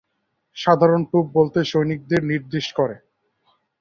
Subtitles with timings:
[0.57, 2.95] সাধারণত, ট্রুপ বলতে সৈনিকদের নির্দেশ করে।